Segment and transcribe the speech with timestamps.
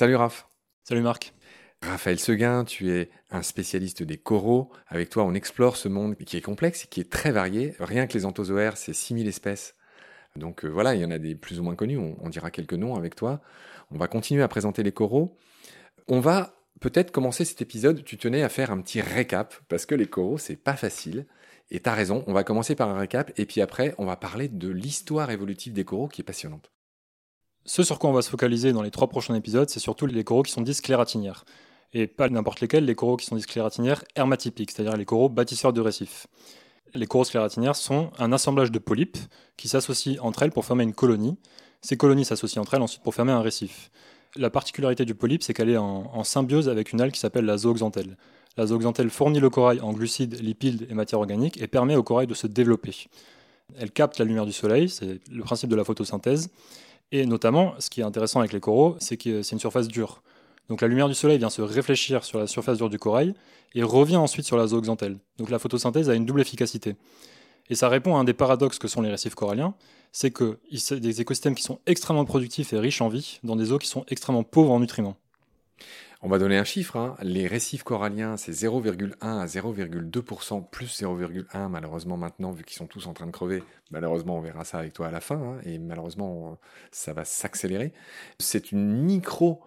[0.00, 0.48] Salut Raph.
[0.82, 1.34] Salut Marc.
[1.82, 4.72] Raphaël Seguin, tu es un spécialiste des coraux.
[4.86, 7.74] Avec toi, on explore ce monde qui est complexe et qui est très varié.
[7.78, 9.74] Rien que les anthozoaires, c'est 6000 espèces.
[10.36, 11.98] Donc euh, voilà, il y en a des plus ou moins connus.
[11.98, 13.42] On, on, dira quelques noms avec toi.
[13.90, 15.36] On va continuer à présenter les coraux.
[16.08, 18.02] On va peut-être commencer cet épisode.
[18.02, 21.26] Tu tenais à faire un petit récap parce que les coraux, c'est pas facile.
[21.70, 24.48] Et t'as raison, on va commencer par un récap et puis après, on va parler
[24.48, 26.72] de l'histoire évolutive des coraux qui est passionnante.
[27.72, 30.24] Ce sur quoi on va se focaliser dans les trois prochains épisodes, c'est surtout les
[30.24, 30.76] coraux qui sont dits
[31.92, 35.72] et pas n'importe lesquels, les coraux qui sont des sclératinières hermatypiques, c'est-à-dire les coraux bâtisseurs
[35.72, 36.26] de récifs.
[36.94, 39.18] Les coraux sclératinières sont un assemblage de polypes
[39.56, 41.38] qui s'associent entre elles pour former une colonie.
[41.80, 43.92] Ces colonies s'associent entre elles ensuite pour former un récif.
[44.34, 47.44] La particularité du polype, c'est qu'elle est en, en, symbiose avec une algue qui s'appelle
[47.44, 48.16] la zooxanthelle.
[48.56, 52.26] La zooxanthelle fournit le corail en glucides, lipides et matières organiques et permet au corail
[52.26, 53.06] de se développer.
[53.78, 56.50] Elle capte la lumière du soleil, c'est le principe de la photosynthèse.
[57.12, 60.22] Et notamment, ce qui est intéressant avec les coraux, c'est que c'est une surface dure.
[60.68, 63.34] Donc la lumière du soleil vient se réfléchir sur la surface dure du corail
[63.74, 65.18] et revient ensuite sur la zooxanthelle.
[65.38, 66.94] Donc la photosynthèse a une double efficacité.
[67.68, 69.74] Et ça répond à un des paradoxes que sont les récifs coralliens,
[70.12, 70.58] c'est que
[70.92, 74.04] des écosystèmes qui sont extrêmement productifs et riches en vie dans des eaux qui sont
[74.08, 75.16] extrêmement pauvres en nutriments.
[76.22, 76.96] On va donner un chiffre.
[76.96, 77.16] Hein.
[77.22, 83.06] Les récifs coralliens, c'est 0,1 à 0,2%, plus 0,1 malheureusement maintenant, vu qu'ils sont tous
[83.06, 83.62] en train de crever.
[83.90, 86.58] Malheureusement, on verra ça avec toi à la fin, hein, et malheureusement,
[86.90, 87.94] ça va s'accélérer.
[88.38, 89.62] C'est une micro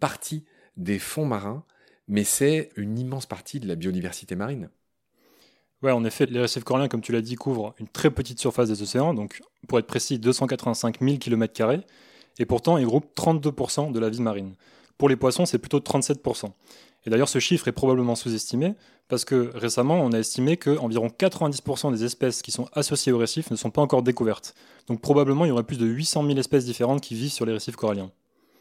[0.00, 0.46] partie
[0.78, 1.64] des fonds marins,
[2.06, 4.70] mais c'est une immense partie de la biodiversité marine.
[5.82, 8.68] Ouais, en effet, les récifs coralliens, comme tu l'as dit, couvrent une très petite surface
[8.68, 11.82] des océans, donc pour être précis, 285 000 km,
[12.38, 14.54] et pourtant ils groupent 32% de la vie marine.
[14.98, 16.50] Pour les poissons, c'est plutôt 37%.
[17.06, 18.74] Et d'ailleurs, ce chiffre est probablement sous-estimé,
[19.08, 23.50] parce que récemment, on a estimé qu'environ 90% des espèces qui sont associées aux récifs
[23.50, 24.54] ne sont pas encore découvertes.
[24.88, 27.52] Donc probablement, il y aurait plus de 800 000 espèces différentes qui vivent sur les
[27.52, 28.10] récifs coralliens.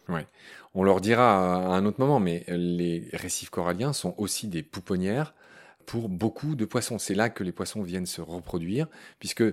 [0.08, 0.28] Ouais.
[0.74, 5.34] On leur dira à un autre moment, mais les récifs coralliens sont aussi des pouponnières
[5.86, 7.00] pour beaucoup de poissons.
[7.00, 8.88] C'est là que les poissons viennent se reproduire,
[9.20, 9.44] puisque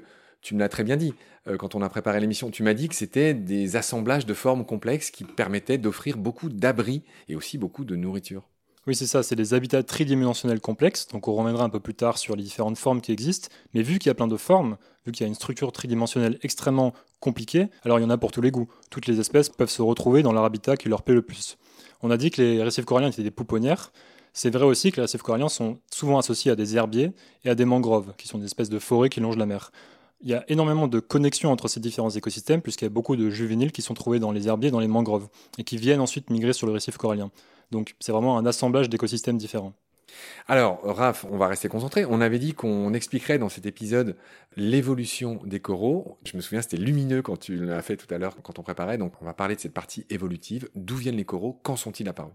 [0.44, 1.15] tu me l'as très bien dit
[1.49, 2.50] euh, quand on a préparé l'émission.
[2.50, 7.03] Tu m'as dit que c'était des assemblages de formes complexes qui permettaient d'offrir beaucoup d'abris
[7.28, 8.43] et aussi beaucoup de nourriture.
[8.87, 12.19] Oui, c'est ça, c'est des habitats tridimensionnels complexes, donc on reviendra un peu plus tard
[12.19, 15.12] sur les différentes formes qui existent, mais vu qu'il y a plein de formes, vu
[15.12, 18.43] qu'il y a une structure tridimensionnelle extrêmement compliquée, alors il y en a pour tous
[18.43, 18.69] les goûts.
[18.91, 21.56] Toutes les espèces peuvent se retrouver dans leur habitat qui leur plaît le plus.
[22.03, 23.91] On a dit que les récifs coralliens étaient des pouponnières,
[24.34, 27.12] c'est vrai aussi que les récifs coralliens sont souvent associés à des herbiers
[27.44, 29.71] et à des mangroves, qui sont des espèces de forêts qui longent la mer.
[30.25, 33.29] Il y a énormément de connexions entre ces différents écosystèmes, puisqu'il y a beaucoup de
[33.29, 36.55] juvéniles qui sont trouvés dans les herbiers, dans les mangroves, et qui viennent ensuite migrer
[36.55, 37.31] sur le récif corallien.
[37.71, 39.75] Donc c'est vraiment un assemblage d'écosystèmes différents.
[40.49, 42.07] Alors, Raph, on va rester concentré.
[42.07, 44.17] On avait dit qu'on expliquerait dans cet épisode
[44.57, 46.19] l'évolution des coraux.
[46.25, 48.97] Je me souviens, c'était lumineux quand tu l'as fait tout à l'heure, quand on préparait.
[48.97, 50.69] Donc, on va parler de cette partie évolutive.
[50.75, 51.59] D'où viennent les coraux?
[51.63, 52.33] Quand sont-ils apparus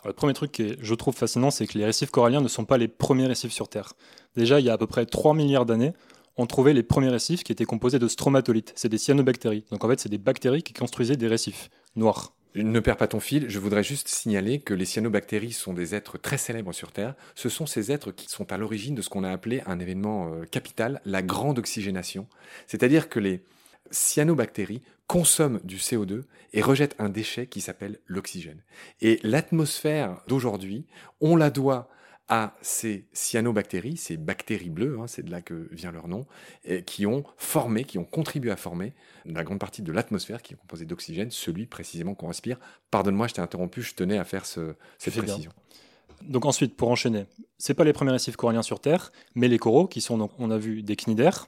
[0.00, 2.64] alors, Le premier truc que je trouve fascinant, c'est que les récifs coralliens ne sont
[2.64, 3.94] pas les premiers récifs sur Terre.
[4.36, 5.92] Déjà, il y a à peu près 3 milliards d'années,
[6.36, 8.72] on trouvait les premiers récifs qui étaient composés de stromatolites.
[8.76, 9.64] C'est des cyanobactéries.
[9.70, 12.32] Donc, en fait, c'est des bactéries qui construisaient des récifs noirs.
[12.54, 16.16] Ne perds pas ton fil, je voudrais juste signaler que les cyanobactéries sont des êtres
[16.16, 17.14] très célèbres sur Terre.
[17.34, 20.32] Ce sont ces êtres qui sont à l'origine de ce qu'on a appelé un événement
[20.32, 22.26] euh, capital, la grande oxygénation.
[22.66, 23.42] C'est-à-dire que les
[23.90, 26.22] cyanobactéries consomment du CO2
[26.54, 28.62] et rejettent un déchet qui s'appelle l'oxygène.
[29.02, 30.86] Et l'atmosphère d'aujourd'hui,
[31.20, 31.90] on la doit
[32.28, 36.26] à ces cyanobactéries, ces bactéries bleues, hein, c'est de là que vient leur nom,
[36.64, 38.94] et qui ont formé, qui ont contribué à former
[39.24, 42.58] la grande partie de l'atmosphère qui est composée d'oxygène, celui précisément qu'on respire.
[42.90, 45.50] Pardonne-moi, je t'ai interrompu, je tenais à faire ce, cette précision.
[45.50, 46.28] Bien.
[46.28, 47.26] Donc ensuite, pour enchaîner,
[47.58, 50.50] c'est pas les premiers récifs coralliens sur Terre, mais les coraux, qui sont donc, on
[50.50, 51.46] a vu, des cnidaires,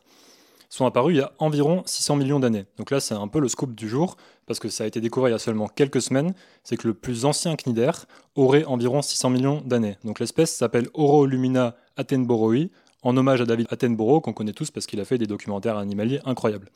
[0.68, 2.66] sont apparus il y a environ 600 millions d'années.
[2.76, 5.28] Donc là, c'est un peu le scoop du jour, parce que ça a été découvert
[5.28, 6.34] il y a seulement quelques semaines.
[6.64, 9.96] C'est que le plus ancien cnidaire aurait environ 600 millions d'années.
[10.04, 12.70] Donc l'espèce s'appelle Orolumina attenboroi,
[13.02, 16.20] en hommage à David Attenborough, qu'on connaît tous parce qu'il a fait des documentaires animaliers
[16.24, 16.68] incroyables.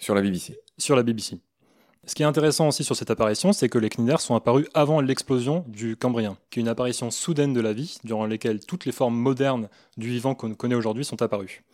[0.00, 0.58] Sur la BBC.
[0.78, 1.38] Sur la BBC.
[2.06, 5.00] Ce qui est intéressant aussi sur cette apparition, c'est que les cnidaires sont apparus avant
[5.00, 8.92] l'explosion du Cambrien, qui est une apparition soudaine de la vie, durant laquelle toutes les
[8.92, 9.68] formes modernes
[9.98, 11.64] du vivant qu'on connaît aujourd'hui sont apparues.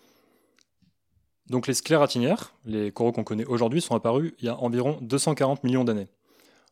[1.51, 5.65] Donc les sclératinières, les coraux qu'on connaît aujourd'hui, sont apparus il y a environ 240
[5.65, 6.09] millions d'années.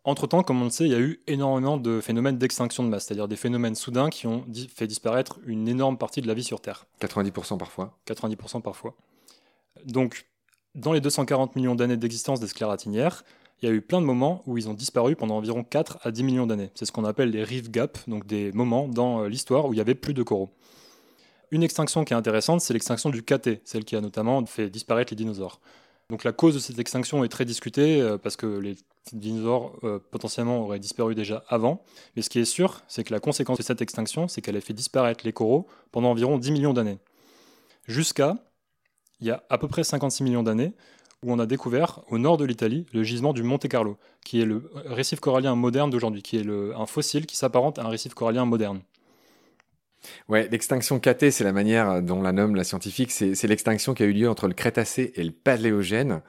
[0.04, 3.06] Entre-temps, comme on le sait, il y a eu énormément de phénomènes d'extinction de masse,
[3.06, 6.60] c'est-à-dire des phénomènes soudains qui ont fait disparaître une énorme partie de la vie sur
[6.60, 6.86] Terre.
[7.00, 7.96] 90% parfois.
[8.08, 8.96] 90% parfois.
[9.84, 10.26] Donc,
[10.74, 13.22] dans les 240 millions d'années d'existence des sclératinières,
[13.60, 16.10] il y a eu plein de moments où ils ont disparu pendant environ 4 à
[16.10, 16.70] 10 millions d'années.
[16.74, 19.80] C'est ce qu'on appelle les reef gaps, donc des moments dans l'histoire où il n'y
[19.80, 20.50] avait plus de coraux.
[21.52, 25.12] Une extinction qui est intéressante, c'est l'extinction du KT, celle qui a notamment fait disparaître
[25.12, 25.60] les dinosaures.
[26.08, 28.74] Donc la cause de cette extinction est très discutée euh, parce que les
[29.12, 31.84] dinosaures euh, potentiellement auraient disparu déjà avant.
[32.16, 34.62] Mais ce qui est sûr, c'est que la conséquence de cette extinction, c'est qu'elle a
[34.62, 36.98] fait disparaître les coraux pendant environ 10 millions d'années.
[37.86, 38.38] Jusqu'à,
[39.20, 40.72] il y a à peu près 56 millions d'années,
[41.22, 44.46] où on a découvert au nord de l'Italie le gisement du Monte Carlo, qui est
[44.46, 48.46] le récif corallien moderne d'aujourd'hui, qui est un fossile qui s'apparente à un récif corallien
[48.46, 48.80] moderne.
[50.28, 54.06] Ouais, l'extinction KT, c'est la manière dont la nomme la scientifique, c'est l'extinction qui a
[54.06, 56.22] eu lieu entre le Crétacé et le Paléogène,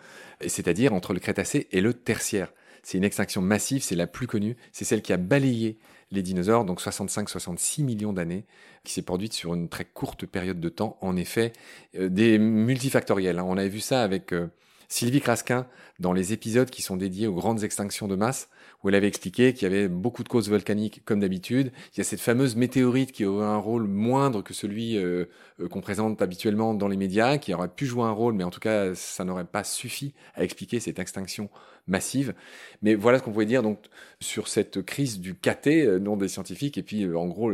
[0.45, 2.53] c'est-à-dire entre le Crétacé et le Tertiaire.
[2.83, 5.77] C'est une extinction massive, c'est la plus connue, c'est celle qui a balayé
[6.11, 8.45] les dinosaures, donc 65-66 millions d'années,
[8.83, 10.97] qui s'est produite sur une très courte période de temps.
[11.01, 11.53] En effet,
[11.97, 13.39] euh, des multifactoriels.
[13.39, 13.45] Hein.
[13.47, 14.47] On avait vu ça avec euh,
[14.87, 15.67] Sylvie Crasquin
[15.99, 18.49] dans les épisodes qui sont dédiés aux grandes extinctions de masse
[18.83, 21.71] où elle avait expliqué qu'il y avait beaucoup de causes volcaniques comme d'habitude.
[21.93, 25.25] Il y a cette fameuse météorite qui aurait un rôle moindre que celui euh,
[25.61, 28.49] euh, qu'on présente habituellement dans les médias, qui aurait pu jouer un rôle, mais en
[28.49, 31.49] tout cas, ça n'aurait pas suffi à expliquer cette extinction
[31.87, 32.33] massive.
[32.81, 33.79] Mais voilà ce qu'on pouvait dire donc
[34.19, 37.51] sur cette crise du KT, euh, nom des scientifiques, et puis en gros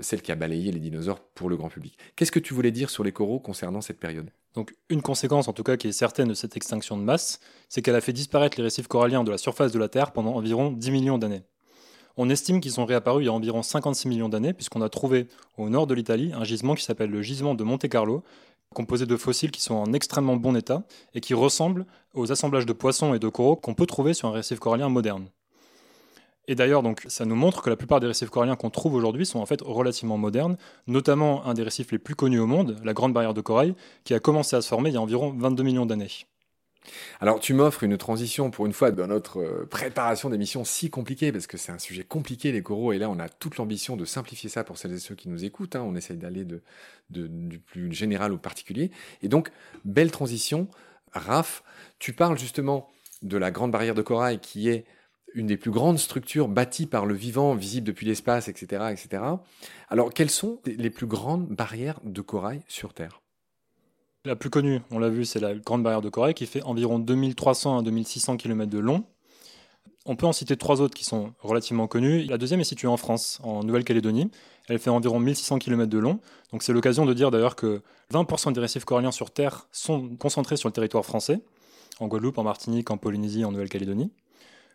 [0.00, 1.98] celle qui a balayé les dinosaures pour le grand public.
[2.16, 4.30] Qu'est-ce que tu voulais dire sur les coraux concernant cette période?
[4.54, 7.82] Donc une conséquence en tout cas qui est certaine de cette extinction de masse, c'est
[7.82, 10.72] qu'elle a fait disparaître les récifs coralliens de la surface de la Terre pendant environ
[10.72, 11.42] 10 millions d'années.
[12.16, 15.28] On estime qu'ils sont réapparus il y a environ 56 millions d'années, puisqu'on a trouvé
[15.56, 18.24] au nord de l'Italie un gisement qui s'appelle le gisement de Monte Carlo,
[18.72, 20.84] composé de fossiles qui sont en extrêmement bon état
[21.14, 24.32] et qui ressemblent aux assemblages de poissons et de coraux qu'on peut trouver sur un
[24.32, 25.26] récif corallien moderne.
[26.46, 29.26] Et d'ailleurs, donc, ça nous montre que la plupart des récifs coralliens qu'on trouve aujourd'hui
[29.26, 30.56] sont en fait relativement modernes,
[30.86, 33.74] notamment un des récifs les plus connus au monde, la Grande Barrière de Corail,
[34.04, 36.10] qui a commencé à se former il y a environ 22 millions d'années.
[37.20, 41.32] Alors tu m'offres une transition pour une fois dans notre euh, préparation d'émission si compliquée,
[41.32, 44.04] parce que c'est un sujet compliqué les coraux, et là on a toute l'ambition de
[44.04, 45.82] simplifier ça pour celles et ceux qui nous écoutent, hein.
[45.82, 46.46] on essaye d'aller
[47.10, 48.90] du plus général au particulier.
[49.22, 49.50] Et donc,
[49.84, 50.68] belle transition,
[51.12, 51.62] Raph,
[51.98, 52.88] tu parles justement
[53.22, 54.84] de la grande barrière de corail qui est
[55.34, 59.22] une des plus grandes structures bâties par le vivant, visible depuis l'espace, etc., etc.
[59.88, 63.20] Alors, quelles sont les plus grandes barrières de corail sur Terre?
[64.26, 66.98] La plus connue, on l'a vu, c'est la Grande Barrière de Corail qui fait environ
[66.98, 69.04] 2300 à 2600 km de long.
[70.04, 72.24] On peut en citer trois autres qui sont relativement connues.
[72.24, 74.30] La deuxième est située en France, en Nouvelle-Calédonie.
[74.68, 76.20] Elle fait environ 1600 km de long.
[76.52, 77.80] Donc c'est l'occasion de dire d'ailleurs que
[78.12, 81.40] 20% des récifs coralliens sur Terre sont concentrés sur le territoire français,
[81.98, 84.12] en Guadeloupe, en Martinique, en Polynésie, en Nouvelle-Calédonie.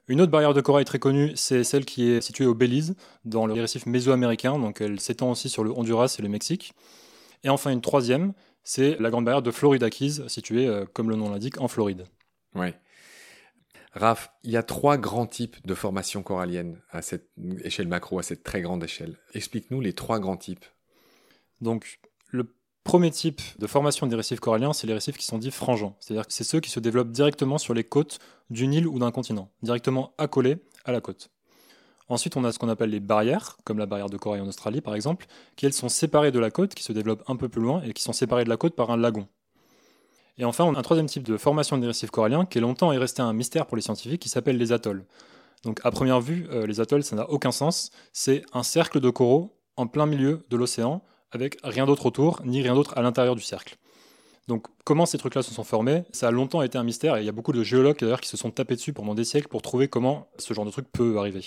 [0.07, 2.95] Une autre barrière de corail très connue, c'est celle qui est située au Belize,
[3.25, 6.73] dans le récif mésoaméricain, donc elle s'étend aussi sur le Honduras et le Mexique.
[7.43, 8.33] Et enfin une troisième,
[8.65, 12.05] c'est la grande barrière de Florida Keys, située, euh, comme le nom l'indique, en Floride.
[12.55, 12.73] Oui.
[13.93, 17.29] Raph, il y a trois grands types de formations coralliennes à cette
[17.63, 19.17] échelle macro, à cette très grande échelle.
[19.33, 20.65] Explique-nous les trois grands types.
[21.61, 22.53] Donc, le
[22.83, 25.95] Premier type de formation des récifs coralliens, c'est les récifs qui sont dits frangeants.
[25.99, 28.19] C'est-à-dire que c'est ceux qui se développent directement sur les côtes
[28.49, 31.31] d'une île ou d'un continent, directement accolés à la côte.
[32.07, 34.81] Ensuite, on a ce qu'on appelle les barrières, comme la barrière de corail en Australie
[34.81, 35.25] par exemple,
[35.55, 37.93] qui elles sont séparées de la côte, qui se développent un peu plus loin et
[37.93, 39.27] qui sont séparées de la côte par un lagon.
[40.37, 42.97] Et enfin, on a un troisième type de formation des récifs coralliens qui longtemps est
[42.97, 45.05] resté un mystère pour les scientifiques, qui s'appelle les atolls.
[45.63, 47.89] Donc à première vue, euh, les atolls, ça n'a aucun sens.
[48.13, 52.61] C'est un cercle de coraux en plein milieu de l'océan avec rien d'autre autour, ni
[52.61, 53.77] rien d'autre à l'intérieur du cercle.
[54.47, 57.25] Donc comment ces trucs-là se sont formés, ça a longtemps été un mystère et il
[57.25, 59.63] y a beaucoup de géologues d'ailleurs qui se sont tapés dessus pendant des siècles pour
[59.63, 61.43] trouver comment ce genre de truc peut arriver.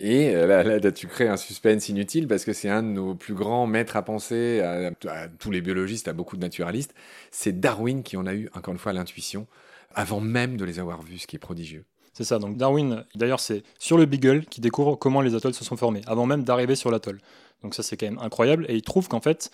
[0.00, 3.34] Et euh, là, tu crées un suspense inutile parce que c'est un de nos plus
[3.34, 4.90] grands maîtres à penser, à,
[5.38, 6.94] tous les biologistes, à beaucoup de naturalistes.
[7.30, 9.46] C'est Darwin qui en a eu, encore une fois, l'intuition,
[9.94, 11.84] avant même de les avoir vus, ce qui est prodigieux.
[12.12, 15.64] C'est ça, donc Darwin, d'ailleurs, c'est sur le Beagle qui découvre comment les atolls se
[15.64, 17.20] sont formés, avant même d'arriver sur l'atoll.
[17.62, 18.66] Donc ça c'est quand même incroyable.
[18.68, 19.50] Et il trouve qu'en fait,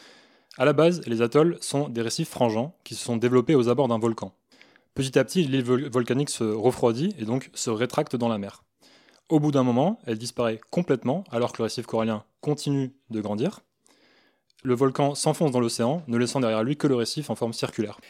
[0.58, 3.88] à la base, les atolls sont des récifs frangeants qui se sont développés aux abords
[3.88, 4.34] d'un volcan.
[4.94, 8.62] Petit à petit, l'île volcanique se refroidit et donc se rétracte dans la mer.
[9.30, 13.60] Au bout d'un moment, elle disparaît complètement alors que le récif corallien continue de grandir.
[14.64, 18.00] Le volcan s'enfonce dans l'océan, ne laissant derrière lui que le récif en forme circulaire.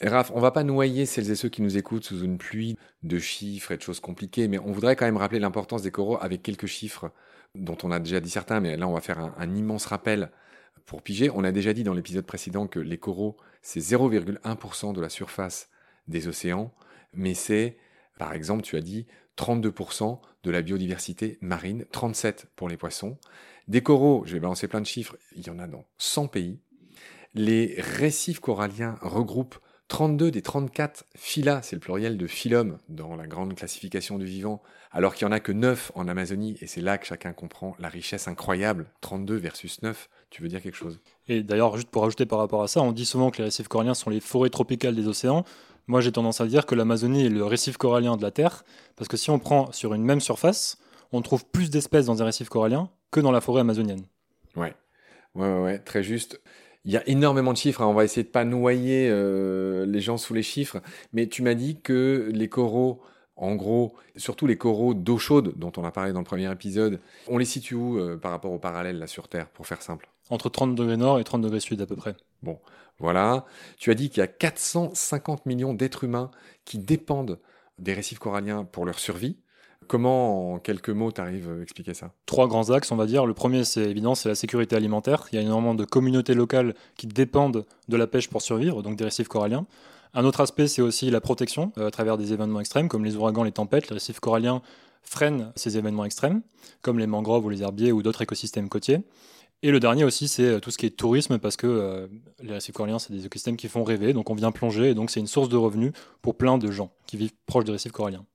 [0.00, 3.18] Raph, on va pas noyer celles et ceux qui nous écoutent sous une pluie de
[3.18, 6.42] chiffres et de choses compliquées, mais on voudrait quand même rappeler l'importance des coraux avec
[6.42, 7.12] quelques chiffres
[7.54, 10.30] dont on a déjà dit certains, mais là on va faire un, immense rappel
[10.86, 11.28] pour piger.
[11.28, 15.68] On a déjà dit dans l'épisode précédent que les coraux, c'est 0,1% de la surface
[16.08, 16.72] des océans,
[17.12, 17.76] mais c'est,
[18.18, 19.06] par exemple, tu as dit
[19.38, 23.18] 32% de la biodiversité marine, 37% pour les poissons.
[23.68, 26.60] Des coraux, je vais balancer plein de chiffres, il y en a dans 100 pays.
[27.34, 29.58] Les récifs coralliens regroupent
[29.88, 34.62] 32 des 34 phyla, c'est le pluriel de phylum dans la grande classification du vivant,
[34.90, 37.76] alors qu'il n'y en a que 9 en Amazonie, et c'est là que chacun comprend
[37.78, 38.90] la richesse incroyable.
[39.02, 41.00] 32 versus 9, tu veux dire quelque chose?
[41.28, 43.68] Et d'ailleurs, juste pour ajouter par rapport à ça, on dit souvent que les récifs
[43.68, 45.44] coralliens sont les forêts tropicales des océans.
[45.86, 48.64] Moi, j'ai tendance à dire que l'Amazonie est le récif corallien de la Terre,
[48.96, 50.78] parce que si on prend sur une même surface,
[51.12, 54.04] on trouve plus d'espèces dans un récif corallien que dans la forêt amazonienne.
[54.56, 54.74] Ouais,
[55.34, 56.40] ouais, ouais, très juste.
[56.84, 57.86] Il y a énormément de chiffres, hein.
[57.86, 60.80] on va essayer de pas noyer euh, les gens sous les chiffres,
[61.12, 63.00] mais tu m'as dit que les coraux,
[63.36, 67.00] en gros, surtout les coraux d'eau chaude dont on a parlé dans le premier épisode,
[67.28, 70.08] on les situe où euh, par rapport au parallèle là sur Terre, pour faire simple?
[70.30, 72.14] Entre 30 degrés nord et 30 degrés sud à peu près.
[72.42, 72.58] Bon,
[72.98, 73.44] voilà.
[73.76, 76.30] Tu as dit qu'il y a 450 millions d'êtres humains
[76.64, 77.38] qui dépendent
[77.78, 79.36] des récifs coralliens pour leur survie.
[79.88, 82.12] Comment, en quelques mots, tu arrives à expliquer ça?
[82.24, 83.26] Trois grands axes, on va dire.
[83.26, 85.26] Le premier, c'est évident, c'est la sécurité alimentaire.
[85.32, 88.96] Il y a énormément de communautés locales qui dépendent de la pêche pour survivre, donc
[88.96, 89.66] des récifs coralliens.
[90.14, 93.16] Un autre aspect, c'est aussi la protection euh, à travers des événements extrêmes, comme les
[93.16, 93.88] ouragans, les tempêtes.
[93.88, 94.62] Les récifs coralliens
[95.02, 96.42] freinent ces événements extrêmes,
[96.82, 99.02] comme les mangroves ou les herbiers ou d'autres écosystèmes côtiers.
[99.62, 102.06] Et le dernier aussi, c'est euh, tout ce qui est tourisme, parce que euh,
[102.42, 105.10] les récifs coralliens, c'est des écosystèmes qui font rêver, donc on vient plonger, et donc
[105.10, 108.26] c'est une source de revenus pour plein de gens qui vivent proches des récifs coralliens.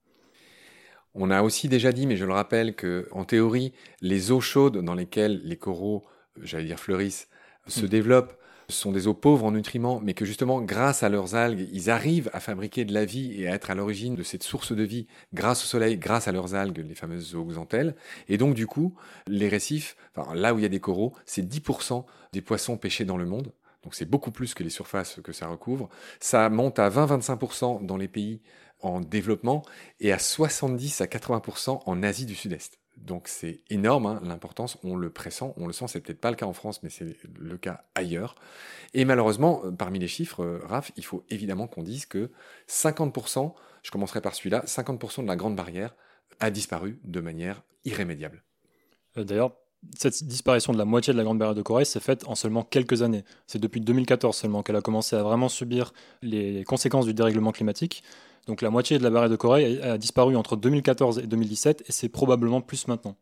[1.14, 4.78] On a aussi déjà dit, mais je le rappelle, que en théorie, les eaux chaudes
[4.78, 6.04] dans lesquelles les coraux,
[6.40, 7.28] j'allais dire fleurissent,
[7.66, 7.88] se mm.
[7.88, 8.37] développent,
[8.70, 12.30] sont des eaux pauvres en nutriments, mais que justement, grâce à leurs algues, ils arrivent
[12.34, 15.06] à fabriquer de la vie et à être à l'origine de cette source de vie
[15.32, 17.94] grâce au soleil, grâce à leurs algues, les fameuses zooxanthelles.
[18.28, 18.94] Et donc, du coup,
[19.26, 23.04] les récifs, enfin, là où il y a des coraux, c'est 10% des poissons pêchés
[23.06, 23.52] dans le monde.
[23.84, 25.88] Donc, c'est beaucoup plus que les surfaces que ça recouvre.
[26.20, 28.42] Ça monte à 20-25% dans les pays
[28.80, 29.62] en développement
[30.00, 32.78] et à 70 à 80% en Asie du Sud-Est.
[33.04, 36.36] Donc c'est énorme, hein, l'importance, on le pressent, on le sent, c'est peut-être pas le
[36.36, 38.34] cas en France, mais c'est le cas ailleurs.
[38.94, 42.30] Et malheureusement, euh, parmi les chiffres, euh, Raph, il faut évidemment qu'on dise que
[42.68, 45.94] 50%, je commencerai par celui-là, 50% de la grande barrière
[46.40, 48.42] a disparu de manière irrémédiable.
[49.16, 49.52] Euh, d'ailleurs,
[49.96, 52.64] cette disparition de la moitié de la grande barrière de corail s'est faite en seulement
[52.64, 53.24] quelques années.
[53.46, 58.02] C'est depuis 2014 seulement qu'elle a commencé à vraiment subir les conséquences du dérèglement climatique.
[58.48, 61.92] Donc la moitié de la barrière de corail a, disparu entre 2014 et 2017 et
[61.92, 63.14] c'est probablement plus maintenant.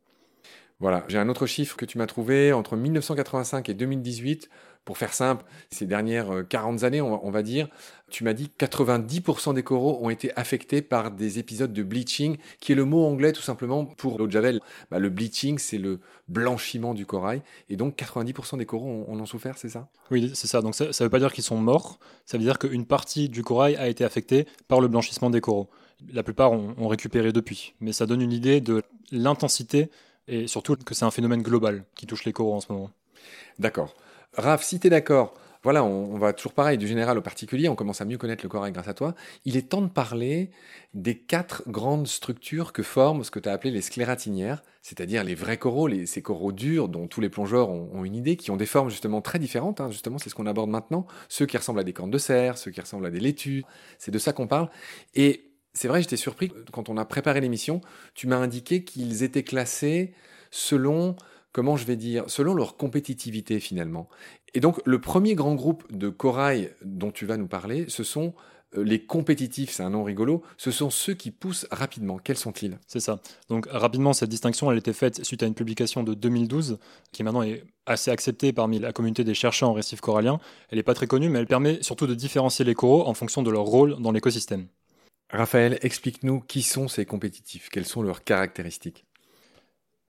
[0.78, 4.50] Voilà, j'ai un autre chiffre que tu m'as trouvé entre 1985 et 2018
[4.86, 7.68] pour faire simple, ces dernières 40 euh, années, on va, dire,
[8.08, 12.70] tu m'as dit 90% des coraux ont été affectés par des épisodes de bleaching, qui
[12.70, 14.60] est le mot anglais tout simplement pour l'eau de javel.
[14.92, 17.42] Bah, le bleaching, c'est le blanchiment du corail.
[17.68, 19.88] Et donc 90% des coraux en ont souffert, c'est ça?
[20.12, 20.62] Oui, c'est ça.
[20.62, 23.42] Donc ça ne veut pas dire qu'ils sont morts, ça veut dire qu'une partie du
[23.42, 25.68] corail a été affectée par le blanchissement des coraux.
[26.12, 27.74] La plupart ont, ont récupéré depuis.
[27.80, 29.90] Mais ça donne une idée de l'intensité
[30.28, 32.90] et surtout que c'est un phénomène global qui touche les coraux en ce moment.
[33.58, 33.94] D'accord.
[34.34, 35.34] Raph, si tu es d'accord,
[35.66, 38.48] voilà, on, va toujours pareil, du général au particulier, on commence à mieux connaître le
[38.48, 39.16] corail grâce à toi.
[39.44, 40.50] Il est temps de parler
[40.94, 45.34] des quatre grandes structures que forment ce que tu as appelé les sclératinières, c'est-à-dire les
[45.34, 48.56] vrais coraux, les, ces coraux durs dont tous les plongeurs ont, une idée, qui ont
[48.56, 49.90] des formes justement très différentes, hein.
[49.90, 52.70] justement c'est ce qu'on aborde maintenant, ceux qui ressemblent à des cornes de cerf, ceux
[52.70, 53.64] qui ressemblent à des laitues,
[53.98, 54.68] c'est de ça qu'on parle.
[55.16, 55.45] Et
[55.76, 57.80] c'est vrai, j'étais surpris, quand on a préparé l'émission,
[58.14, 60.14] tu m'as indiqué qu'ils étaient classés
[60.50, 61.16] selon
[61.52, 64.08] comment je vais dire, selon leur compétitivité finalement.
[64.54, 68.34] Et donc le premier grand groupe de corail dont tu vas nous parler, ce sont
[68.76, 72.18] euh, les compétitifs, c'est un nom rigolo, ce sont ceux qui poussent rapidement.
[72.18, 72.78] Quels sont-ils?
[72.86, 73.20] C'est ça.
[73.48, 76.78] Donc rapidement, cette distinction, elle était faite suite à une publication de 2012,
[77.12, 80.40] qui maintenant est assez acceptée parmi la communauté des chercheurs en récifs coralliens.
[80.70, 83.42] Elle n'est pas très connue, mais elle permet surtout de différencier les coraux en fonction
[83.42, 84.68] de leur rôle dans l'écosystème.
[85.30, 89.06] Raphaël, explique-nous qui sont ces compétitifs, quelles sont leurs caractéristiques?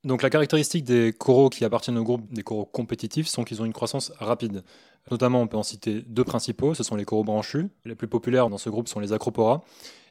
[0.04, 3.66] Donc la caractéristique des coraux qui appartiennent au groupe des coraux compétitifs sont qu'ils ont
[3.66, 4.64] une croissance rapide.
[5.10, 7.68] Notamment, on peut en citer deux principaux, ce sont les coraux branchus.
[7.86, 9.64] Les plus populaires dans ce groupe sont les acropora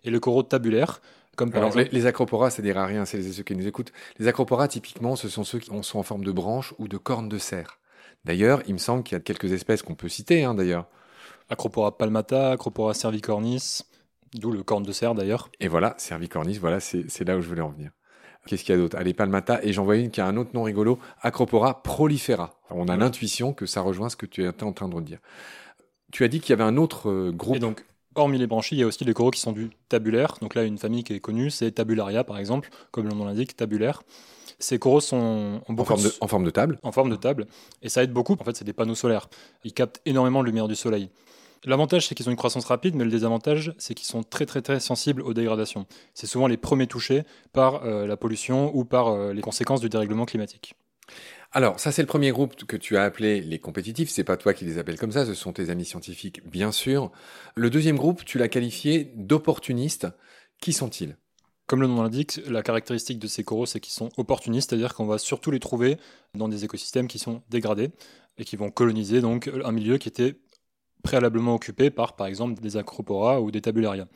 [0.05, 1.01] et le coraux tabulaire.
[1.37, 1.89] Comme par exemple...
[1.93, 3.93] les, acropora, ça dira rien, c'est ceux qui nous écoutent.
[4.19, 7.29] Les acropora, typiquement, ce sont ceux qui sont en forme de branches ou de cornes
[7.29, 7.79] de cerf.
[8.25, 10.87] D'ailleurs, il me semble qu'il y a quelques espèces qu'on peut citer, hein, d'ailleurs.
[11.51, 13.83] Acropora palmata, Acropora cervicornis,
[14.39, 15.51] d'où le corne de cerf d'ailleurs.
[15.61, 17.91] Et voilà, cervicornis, voilà, c'est là où je voulais en venir.
[18.47, 18.97] Qu'est-ce qu'il y a d'autre?
[18.97, 19.63] Allez, Palmata.
[19.65, 22.61] Et j'en vois une qui a un autre nom rigolo, Acropora prolifera.
[22.71, 25.19] on a l'intuition que ça rejoint ce que tu étais en train de dire.
[26.13, 27.57] Tu as dit qu'il y avait un autre euh, groupe.
[27.57, 30.37] Et donc, hormis les branchies, il y a aussi les coraux qui sont du tabulaire.
[30.41, 33.57] Donc là, une famille qui est connue, c'est Tabularia, par exemple, comme le nom l'indique,
[33.57, 34.03] tabulaire.
[34.59, 36.79] Ces coraux sont en, forme de, en forme de table.
[36.83, 37.47] En forme de table.
[37.83, 38.37] Et ça aide beaucoup.
[38.41, 39.29] En fait, c'est des panneaux solaires.
[39.65, 41.11] Ils captent énormément de lumière du soleil.
[41.65, 44.63] L'avantage, c'est qu'ils ont une croissance rapide, mais le désavantage, c'est qu'ils sont très très
[44.63, 45.87] très sensibles aux dégradations.
[46.15, 49.89] C'est souvent les premiers touchés par euh, la pollution ou par euh, les conséquences du
[49.89, 50.75] dérèglement climatique.
[51.53, 54.11] Alors, ça, c'est le premier groupe que tu as appelé les compétitifs.
[54.11, 57.11] C'est pas toi qui les appelles comme ça, ce sont tes amis scientifiques, bien sûr.
[57.55, 60.09] Le deuxième groupe, tu l'as qualifié d'opportunistes.
[60.61, 61.17] Qui sont-ils?
[61.67, 65.07] Comme le nom l'indique, la caractéristique de ces coraux, c'est qu'ils sont opportunistes, c'est-à-dire qu'on
[65.07, 65.99] va surtout les trouver
[66.35, 67.91] dans des écosystèmes qui sont dégradés
[68.39, 70.37] et qui vont coloniser donc un milieu qui était
[71.07, 74.09] préalablement occupés par, par exemple, des acropora ou des tabularia.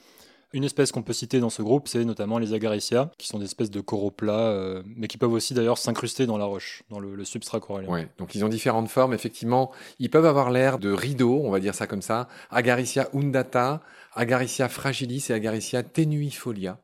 [0.52, 3.44] Une espèce qu'on peut citer dans ce groupe, c'est notamment les agaricea, qui sont des
[3.44, 6.98] espèces de coraux plats, euh, mais qui peuvent aussi d'ailleurs s'incruster dans la roche, dans
[6.98, 7.88] le, substrat corallien.
[7.88, 9.70] Ouais, donc ils ont différentes formes, effectivement.
[10.00, 12.26] Ils peuvent avoir l'air de rideaux, on va dire ça comme ça.
[12.50, 13.80] Agaricia undata,
[14.16, 16.80] Agaricia fragilis et Agaricia tenuifolia.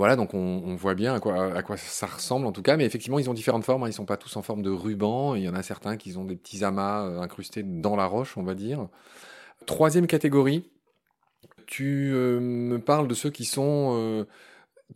[0.00, 3.28] Voilà, donc on, voit bien à quoi, ça ressemble en tout cas, mais effectivement ils
[3.28, 3.88] ont différentes formes, hein.
[3.88, 6.24] ils sont pas tous en forme de ruban, il y en a certains qui ont
[6.24, 8.88] des petits amas euh, incrustés dans la roche, on va dire.
[9.66, 10.70] Troisième catégorie,
[11.66, 14.24] tu euh, me parles de ceux qui sont euh,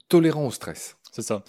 [0.09, 0.97] tolérants au stress.
[1.13, 1.45] C'est ça.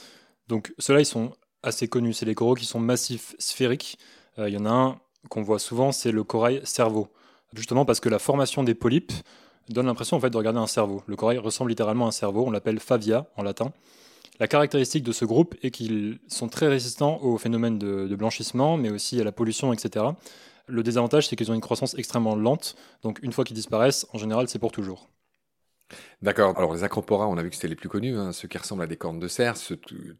[0.49, 1.31] Donc ceux-là, ils sont
[1.63, 2.11] assez connus.
[2.11, 3.97] C'est les coraux qui sont massifs sphériques.
[4.37, 7.07] Il y en a un qu'on voit souvent, c'est le corail cerveau.
[7.53, 9.13] Justement parce que la formation des polypes
[9.69, 11.03] donne l'impression en fait de regarder un cerveau.
[11.07, 12.45] Le corail ressemble littéralement à un cerveau.
[12.45, 13.71] On l'appelle favia en latin.
[14.39, 18.75] La caractéristique de ce groupe est qu'ils sont très résistants aux phénomènes de, de, blanchissement,
[18.75, 20.05] mais aussi à la pollution, etc.
[20.67, 22.75] Le désavantage, c'est qu'ils ont une croissance extrêmement lente.
[23.03, 25.07] Donc une fois qu'ils disparaissent, en général, c'est pour toujours.
[26.21, 26.57] D'accord.
[26.57, 28.81] Alors les acropora, on a vu que c'était les plus connus, hein, ceux qui ressemblent
[28.81, 29.55] à des cornes de cerf.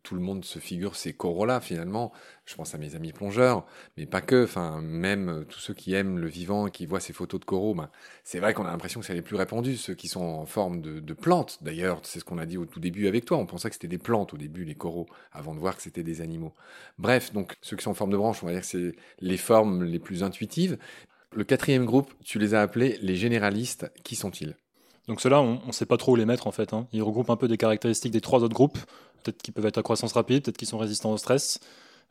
[0.04, 2.12] tout, le monde se figure ces coraux-là finalement.
[2.46, 3.66] Je pense à mes amis plongeurs,
[3.98, 4.44] mais pas que.
[4.44, 7.46] Enfin, même euh, tous ceux qui aiment le vivant et qui voient ces photos de
[7.46, 7.90] coraux, ben,
[8.24, 10.82] c'est vrai qu'on a l'impression que c'est les plus répandus, ceux qui sont en forme
[10.82, 11.58] de, plantes.
[11.62, 13.38] D'ailleurs, c'est ce qu'on a dit au tout début avec toi.
[13.38, 16.04] On pensait que c'était des plantes au début, les coraux, avant de voir que c'était
[16.04, 16.54] des animaux.
[17.00, 19.38] Bref, donc ceux qui sont en forme de branche, on va dire que c'est les
[19.38, 20.78] formes les plus intuitives.
[21.34, 23.92] Le quatrième groupe, tu les as appelés les généralistes.
[24.04, 24.56] Qui sont-ils?
[25.08, 26.74] Donc ceux-là, on ne sait pas trop où les mettre en fait.
[26.74, 26.88] Hein.
[26.92, 28.78] Ils regroupent un peu des caractéristiques des trois autres groupes.
[29.24, 31.60] Peut-être qu'ils peuvent être à croissance rapide, peut-être qu'ils sont résistants au stress.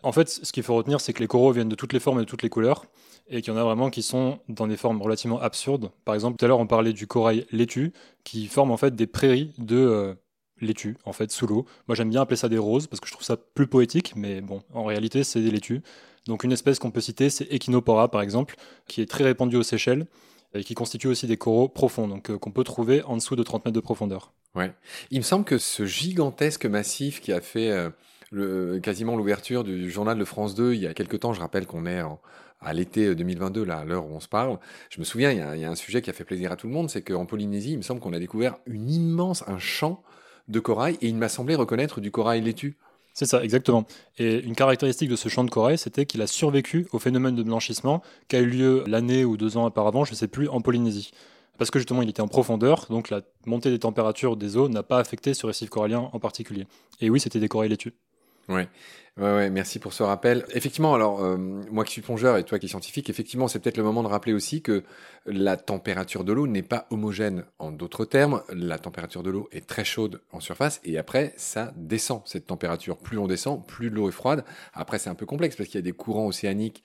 [0.03, 2.19] En fait, ce qu'il faut retenir, c'est que les coraux viennent de toutes les formes
[2.19, 2.85] et de toutes les couleurs,
[3.29, 5.91] et qu'il y en a vraiment qui sont dans des formes relativement absurdes.
[6.05, 9.07] Par exemple, tout à l'heure, on parlait du corail laitue, qui forme en fait des
[9.07, 10.15] prairies de euh,
[10.61, 11.65] laitue, en fait, sous l'eau.
[11.89, 14.43] Moi, j'aime bien appeler ça des roses, parce que je trouve ça plus poétique, mais
[14.43, 15.83] bon, en réalité, c'est des laitues.
[16.27, 19.63] Donc une espèce qu'on peut citer, c'est Echinopora, par exemple, qui est très répandue aux
[19.63, 20.07] Seychelles,
[20.55, 23.43] et qui constituent aussi des coraux profonds, donc euh, qu'on peut trouver en dessous de
[23.43, 24.33] 30 mètres de profondeur.
[24.55, 24.73] Ouais.
[25.11, 27.91] Il me semble que ce gigantesque massif qui a fait euh,
[28.31, 31.67] le, quasiment l'ouverture du journal de France 2 il y a quelques temps, je rappelle
[31.67, 32.01] qu'on est
[32.61, 34.59] à l'été 2022, là, à l'heure où on se parle,
[34.91, 36.53] je me souviens, il y, a, il y, a, un sujet qui a fait plaisir
[36.53, 39.45] à tout le monde, c'est qu'en Polynésie, il me semble qu'on a découvert une immense,
[39.49, 40.03] un champ
[40.49, 42.77] de corail, et il m'a semblé reconnaître du corail laitue.
[43.15, 43.87] C'est ça, exactement.
[44.19, 47.45] Et une caractéristique de ce champ de corail, c'était qu'il a survécu au phénomène de
[47.45, 50.61] blanchissement qui a eu lieu l'année ou deux ans auparavant, je ne sais plus, en
[50.61, 51.13] Polynésie.
[51.57, 54.83] Parce que justement, il était en profondeur, donc la montée des températures des eaux n'a
[54.83, 56.67] pas affecté ce récif corallien en particulier.
[57.01, 57.93] Et oui, c'était des corails laitus.
[58.49, 58.69] Ouais.
[59.17, 60.45] Ouais, ouais, merci pour ce rappel.
[60.53, 63.77] Effectivement, alors euh, moi qui suis plongeur et toi qui es scientifique, effectivement, c'est peut-être
[63.77, 64.83] le moment de rappeler aussi que
[65.25, 67.45] la température de l'eau n'est pas homogène.
[67.61, 71.73] En d'autres termes, la température de l'eau est très chaude en surface et après ça
[71.77, 72.97] descend cette température.
[72.97, 74.45] Plus on descend, plus l'eau est froide.
[74.73, 76.83] Après, c'est un peu complexe parce qu'il y a des courants océaniques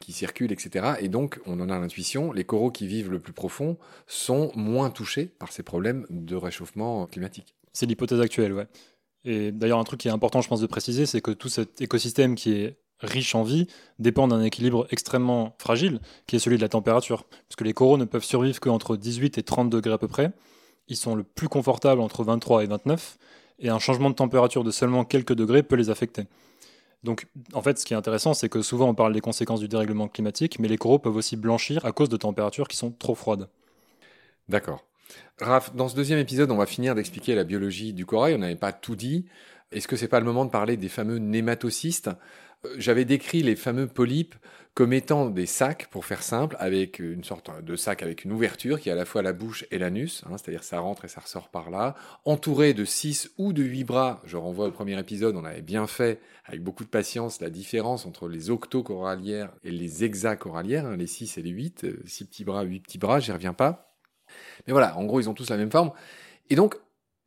[0.00, 0.94] qui circulent, etc.
[0.98, 4.90] Et donc, on en a l'intuition, les coraux qui vivent le plus profond sont moins
[4.90, 7.54] touchés par ces problèmes de réchauffement climatique.
[7.72, 8.66] C'est l'hypothèse actuelle, ouais.
[9.24, 11.80] Et d'ailleurs, un truc qui est important, je pense, de préciser, c'est que tout cet
[11.80, 13.66] écosystème qui est riche en vie
[13.98, 17.24] dépend d'un équilibre extrêmement fragile, qui est celui de la température.
[17.48, 20.32] Puisque les coraux ne peuvent survivre qu'entre 18 et 30 degrés à peu près.
[20.88, 23.18] Ils sont le plus confortables entre 23 et 29.
[23.60, 26.26] Et un changement de température de seulement quelques degrés peut les affecter.
[27.02, 29.68] Donc, en fait, ce qui est intéressant, c'est que souvent on parle des conséquences du
[29.68, 33.14] dérèglement climatique, mais les coraux peuvent aussi blanchir à cause de températures qui sont trop
[33.14, 33.48] froides.
[34.48, 34.84] D'accord.
[35.40, 38.34] Raph, dans ce deuxième épisode, on va finir d'expliquer la biologie du corail.
[38.34, 39.26] On n'avait pas tout dit.
[39.72, 42.10] Est-ce que c'est pas le moment de parler des fameux nématocystes?
[42.64, 44.34] Euh, J'avais décrit les fameux polypes
[44.74, 48.80] comme étant des sacs, pour faire simple, avec une sorte de sac avec une ouverture
[48.80, 51.20] qui est à la fois la bouche et l'anus, hein, c'est-à-dire ça rentre et ça
[51.20, 54.22] ressort par là, entouré de six ou de huit bras.
[54.24, 58.06] Je renvoie au premier épisode, on avait bien fait, avec beaucoup de patience, la différence
[58.06, 62.44] entre les octocorallières et les hexacorallières, hein, les six et les huit, euh, six petits
[62.44, 63.89] bras, huit petits bras, j'y reviens pas.
[64.66, 65.92] Mais voilà, en gros, ils ont tous la même forme.
[66.48, 66.76] Et donc,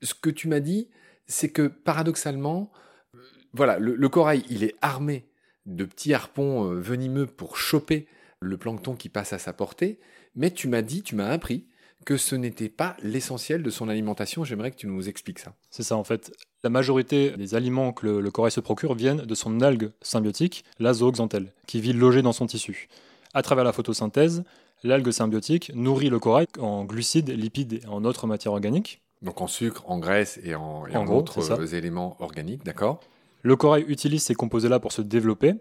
[0.01, 0.89] ce que tu m'as dit,
[1.27, 2.71] c'est que paradoxalement,
[3.15, 3.19] euh,
[3.53, 5.25] voilà, le, corail, il est armé
[5.65, 8.07] de petits harpons euh, venimeux pour choper
[8.41, 9.99] le plancton qui passe à sa portée,
[10.35, 11.67] mais tu m'as dit, tu m'as appris
[12.03, 14.43] que ce n'était pas l'essentiel de son alimentation.
[14.43, 15.53] J'aimerais que tu nous expliques ça.
[15.69, 16.33] C'est ça, en fait.
[16.63, 20.93] La majorité des aliments que le, corail se procure viennent de son algue symbiotique, la
[20.93, 22.89] zooxanthelle, qui vit logée dans son tissu.
[23.33, 24.43] À travers la photosynthèse,
[24.83, 29.01] L'algue symbiotique nourrit le corail en glucides, lipides et en autres matières organiques.
[29.21, 32.99] Donc en sucre, en graisse et en, autres éléments organiques, d'accord?
[33.41, 35.53] Le corail utilise ces composés-là pour se développer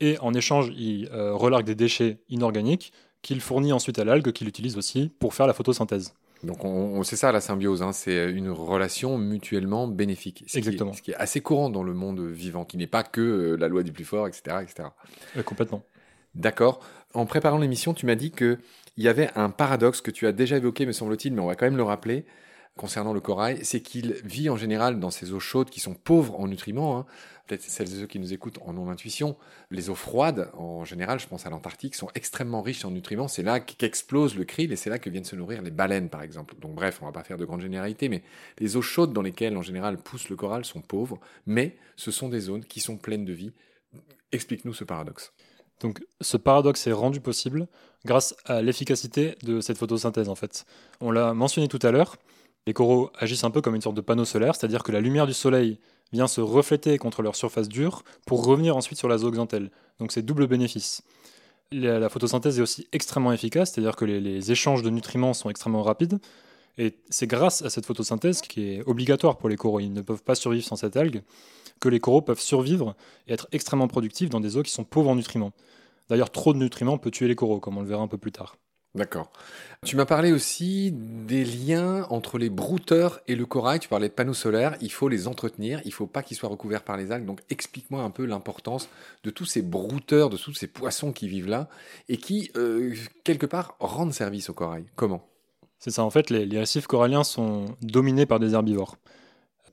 [0.00, 4.46] et en échange, il euh, relargue des déchets inorganiques qu'il fournit ensuite à l'algue qu'il
[4.46, 6.12] utilise aussi pour faire la photosynthèse.
[6.42, 7.92] Donc on, c'est ça la symbiose, hein.
[7.92, 10.44] c'est une relation mutuellement bénéfique.
[10.46, 10.90] Ce Exactement.
[10.90, 13.22] Qui est, ce qui est assez courant dans le monde vivant, qui n'est pas que
[13.22, 14.58] euh, la loi du plus fort, etc.
[14.62, 14.88] etc.
[15.46, 15.82] complètement.
[16.34, 16.80] D'accord.
[17.16, 18.58] En préparant l'émission, tu m'as dit que
[18.98, 21.54] il y avait un paradoxe que tu as déjà évoqué, me semble-t-il, mais on va
[21.54, 22.26] quand même le rappeler
[22.76, 26.38] concernant le corail, c'est qu'il vit en général dans ces eaux chaudes qui sont pauvres
[26.38, 26.98] en nutriments.
[26.98, 27.06] Hein.
[27.46, 29.34] Peut-être celles et ceux qui nous écoutent en ont l'intuition.
[29.70, 33.28] Les eaux froides, en général, je pense à l'Antarctique, sont extrêmement riches en nutriments.
[33.28, 36.20] C'est là qu'explose le krill et c'est là que viennent se nourrir les baleines, par
[36.20, 36.54] exemple.
[36.60, 38.22] Donc bref, on va pas faire de grandes généralités, mais
[38.58, 42.28] les eaux chaudes dans lesquelles, en général, pousse le corail sont pauvres, mais ce sont
[42.28, 43.52] des zones qui sont pleines de vie.
[44.32, 45.32] Explique-nous ce paradoxe.
[45.80, 47.66] Donc ce paradoxe est rendu possible
[48.04, 50.64] grâce à l'efficacité de cette photosynthèse en fait.
[51.00, 52.16] On l'a mentionné tout à l'heure,
[52.66, 55.26] les coraux agissent un peu comme une sorte de panneau solaire, c'est-à-dire que la lumière
[55.26, 55.78] du soleil
[56.12, 59.70] vient se refléter contre leur surface dure pour revenir ensuite sur la zooxanthelle.
[59.98, 61.02] Donc c'est double bénéfice.
[61.72, 66.18] La, photosynthèse est aussi extrêmement efficace, c'est-à-dire que les, échanges de nutriments sont extrêmement rapides.
[66.78, 70.22] Et c'est grâce à cette photosynthèse, qui est obligatoire pour les coraux, ils ne peuvent
[70.22, 71.22] pas survivre sans cette algue,
[71.80, 72.94] que les coraux peuvent survivre
[73.26, 75.52] et être extrêmement productifs dans des eaux qui sont pauvres en nutriments.
[76.08, 78.32] D'ailleurs, trop de nutriments peut tuer les coraux, comme on le verra un peu plus
[78.32, 78.56] tard.
[78.96, 79.30] D'accord.
[79.84, 83.78] Tu m'as parlé aussi des liens entre les brouteurs et le corail.
[83.78, 84.76] Tu parlais de panneaux solaires.
[84.80, 85.82] Il faut les entretenir.
[85.84, 87.26] Il ne faut pas qu'ils soient recouverts par les algues.
[87.26, 88.88] Donc, explique-moi un peu l'importance
[89.22, 91.68] de tous ces brouteurs, de tous ces poissons qui vivent là
[92.08, 94.86] et qui, euh, quelque part, rendent service au corail.
[94.96, 95.28] Comment?
[95.78, 96.04] C'est ça.
[96.04, 98.96] En fait, les, récifs coralliens sont dominés par des herbivores.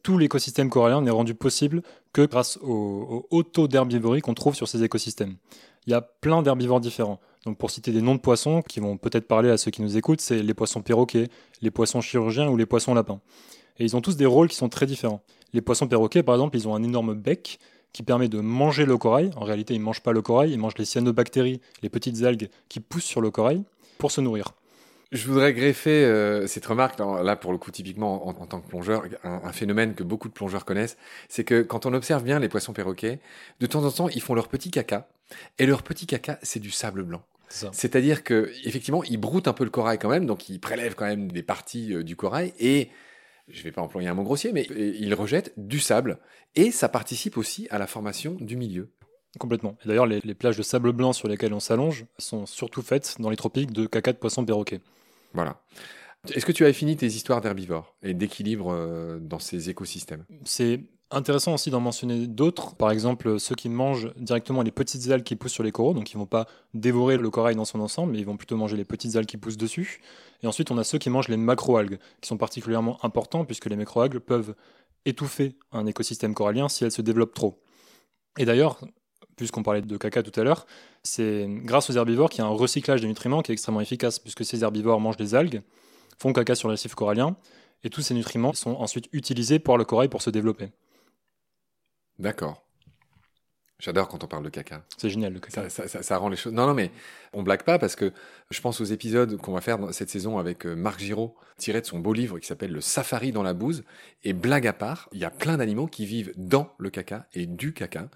[0.02, 4.56] Tout l'écosystème corallien n'est rendu possible que grâce au, au haut taux d'herbivorie qu'on trouve
[4.56, 5.36] sur ces écosystèmes.
[5.88, 7.20] Il y a plein d'herbivores différents.
[7.46, 9.98] Donc pour citer des noms de poissons qui vont peut-être parler à ceux qui nous
[9.98, 11.30] écoutent, c'est les poissons perroquets,
[11.62, 13.20] les poissons chirurgiens ou les poissons lapins.
[13.80, 15.22] Et ils ont tous des rôles qui sont très différents.
[15.54, 17.60] Les poissons perroquets, par exemple, ils ont un énorme bec
[17.92, 19.32] qui permet de manger le corail.
[19.36, 22.50] En réalité, ils ne mangent pas le corail, ils mangent les cyanobactéries, les petites algues
[22.70, 23.64] qui poussent sur le corail,
[23.98, 24.54] pour se nourrir.
[25.14, 29.04] Je voudrais greffer euh, cette remarque, là pour le coup typiquement en, tant que plongeur,
[29.24, 30.98] un, phénomène que beaucoup de plongeurs connaissent,
[31.30, 33.20] c'est que quand on observe bien les poissons perroquets,
[33.60, 35.08] de temps en temps ils font leur petit caca,
[35.60, 37.22] et leur petit caca c'est du sable blanc.
[37.72, 41.06] C'est-à-dire que effectivement, ils broutent un peu le corail quand même, donc ils prélèvent quand
[41.06, 42.90] même des parties euh, du corail et
[43.48, 46.18] je ne vais pas employer un mot grossier, mais euh, ils rejettent du sable
[46.56, 48.90] et ça participe aussi à la formation du milieu.
[49.40, 49.78] Complètement.
[49.86, 53.36] D'ailleurs, les, plages de sable blanc sur lesquelles on s'allonge sont surtout faites dans les
[53.36, 54.80] tropiques de caca de poissons perroquets.
[55.34, 55.62] Voilà.
[56.34, 60.26] Est-ce que tu as fini tes histoires d'herbivores et d'équilibre euh, dans ces écosystèmes?
[60.46, 60.82] C'est
[61.16, 65.36] Intéressant aussi d'en mentionner d'autres, par exemple ceux qui mangent directement les petites algues qui
[65.36, 68.20] poussent sur les coraux, donc ils vont pas dévorer le corail dans son ensemble, mais
[68.20, 70.02] ils vont plutôt manger les petites algues qui poussent dessus.
[70.42, 73.76] Et ensuite on a ceux qui mangent les macroalgues, qui sont particulièrement importants puisque les
[73.76, 74.56] macroalgues peuvent
[75.06, 77.62] étouffer un écosystème corallien si elles se développent trop.
[78.40, 78.80] Et d'ailleurs,
[79.36, 80.66] puisqu'on parlait de caca tout à l'heure,
[81.04, 84.20] c'est grâce aux herbivores qu'il y a un recyclage des nutriments qui est extrêmement efficace,
[84.20, 85.62] puisque ces herbivores mangent des algues,
[86.18, 87.36] font caca sur les récifs coralliens,
[87.84, 90.70] et tous ces nutriments sont ensuite utilisés par le corail pour se développer.
[92.20, 92.64] D'accord.
[93.84, 94.86] J'adore quand on parle de caca.
[94.98, 95.68] C'est génial le caca.
[95.70, 96.54] Ça, rend les choses.
[96.54, 96.90] Non, non, mais
[97.34, 98.14] on blague pas parce que
[98.50, 101.82] je pense aux épisodes qu'on va faire dans cette saison avec euh, Marc Giraud, tiré
[101.82, 103.84] de son beau livre qui s'appelle Le Safari dans la bouse.
[104.24, 107.46] Et blague à part, il y a plein d'animaux qui vivent dans le caca et
[107.46, 108.08] du caca.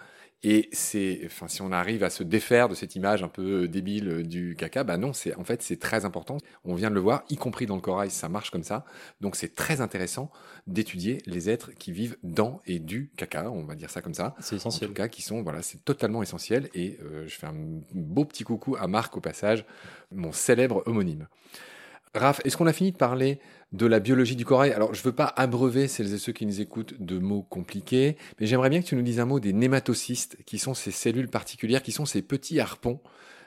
[0.43, 3.67] Et c'est, enfin, si on arrive à se défaire de cette image un peu euh,
[3.67, 6.37] débile euh, du caca, bah non, c'est en fait c'est très important.
[6.63, 8.85] On vient de le voir, y compris dans le corail, ça marche comme ça.
[9.19, 10.31] Donc c'est très intéressant
[10.67, 14.35] d'étudier les êtres qui vivent dans et du caca, on va dire ça comme ça.
[14.39, 14.89] C'est essentiel.
[14.89, 16.69] En tout cas, qui sont voilà, c'est totalement essentiel.
[16.75, 17.55] Et euh, je fais un
[17.93, 19.65] beau petit coucou à Marc au passage,
[20.11, 21.27] mon célèbre homonyme.
[22.13, 23.39] Raph, est-ce qu'on a fini de parler
[23.73, 26.45] de la biologie du corail Alors, je ne veux pas abreuver celles et ceux qui
[26.45, 29.53] nous écoutent de mots compliqués, mais j'aimerais bien que tu nous dises un mot des
[29.53, 32.99] nématocystes, qui sont ces cellules particulières, qui sont ces petits harpons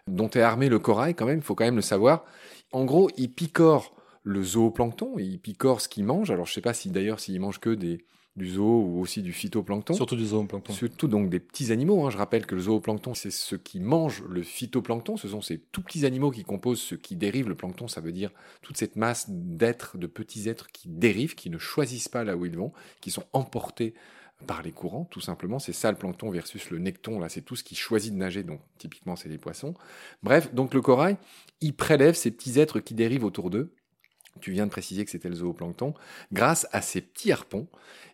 [0.07, 2.25] dont est armé le corail quand même, il faut quand même le savoir.
[2.73, 6.31] En gros, ils picorent le zooplancton, ils picorent ce qu'ils mangent.
[6.31, 8.05] Alors, je ne sais pas si d'ailleurs s'ils mangent que des,
[8.37, 9.95] du zoo ou aussi du phytoplancton.
[9.95, 10.73] Surtout du zooplancton.
[10.73, 12.05] Surtout donc des petits animaux.
[12.05, 12.11] Hein.
[12.11, 15.17] Je rappelle que le zooplancton, c'est ce qui mange le phytoplancton.
[15.17, 17.89] Ce sont ces tout petits animaux qui composent ce qui dérive le plancton.
[17.89, 18.31] Ça veut dire
[18.63, 22.47] toute cette masse d'êtres, de petits êtres qui dérivent, qui ne choisissent pas là où
[22.47, 23.95] ils vont, qui sont emportés
[24.47, 25.59] par les courants, tout simplement.
[25.59, 27.19] C'est ça le plancton versus le necton.
[27.19, 28.43] Là, c'est tout ce qui choisit de nager.
[28.43, 29.75] Donc, typiquement, c'est les poissons.
[30.23, 31.17] Bref, donc le corail,
[31.61, 33.75] il prélève ces petits êtres qui dérivent autour d'eux
[34.41, 35.95] tu viens de préciser que c'était le zooplancton,
[36.33, 37.69] grâce à ces petits harpons.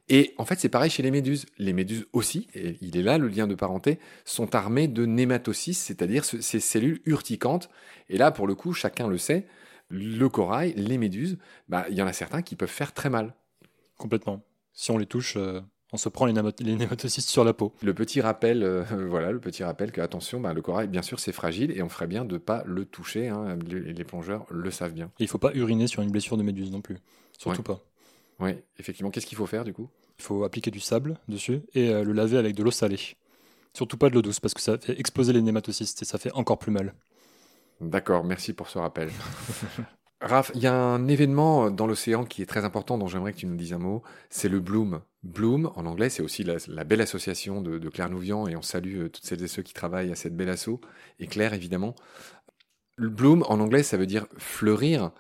[0.09, 1.46] Et en fait, c'est pareil chez les méduses.
[1.59, 5.83] Les méduses aussi, et il est là le lien de parenté, sont armées de nématocystes,
[5.83, 7.68] c'est-à-dire ces cellules urticantes.
[8.09, 9.46] Et là, pour le coup, chacun le sait,
[9.88, 13.35] le corail, les méduses, bah, il y en a certains qui peuvent faire très mal.
[13.96, 14.44] Complètement.
[14.72, 15.61] Si on les touche, euh,
[15.92, 17.72] on se prend les, nématocystes sur la peau.
[17.83, 21.20] Le petit rappel, euh, voilà, le petit rappel que attention, bah, le corail, bien sûr,
[21.20, 23.29] c'est fragile et on ferait bien de ne pas le toucher.
[23.29, 25.11] Hein, les, plongeurs le savent bien.
[25.18, 26.99] il ne faut pas uriner sur une blessure de méduse non plus,
[27.38, 27.81] surtout pas.
[28.38, 29.11] Oui, effectivement.
[29.11, 29.88] Qu'est-ce qu'il faut faire du coup?
[30.18, 33.16] Il faut appliquer du sable dessus et euh, le laver avec de l'eau salée.
[33.72, 36.33] Surtout pas de l'eau douce parce que ça fait exploser les nématocystes et ça fait
[36.33, 36.94] encore plus mal.
[37.81, 39.11] D'accord, merci pour ce rappel.
[40.22, 43.38] Raph, il y a un événement dans l'océan qui est très important dont j'aimerais que
[43.38, 45.02] tu nous dises un mot, c'est le Bloom.
[45.22, 49.09] Bloom, en anglais, c'est aussi la, belle association de, Claire Nouvian et on salue euh,
[49.11, 50.81] toutes celles et ceux qui travaillent à cette belle asso,
[51.18, 51.94] et Claire évidemment.
[52.98, 55.11] Bloom, en anglais, ça veut dire fleurir,